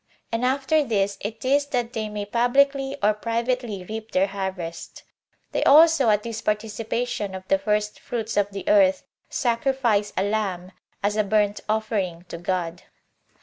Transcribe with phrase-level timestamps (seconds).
[0.31, 5.03] And after this it is that they may publicly or privately reap their harvest.
[5.51, 10.71] They also at this participation of the first fruits of the earth, sacrifice a lamb,
[11.03, 12.81] as a burnt offering to God.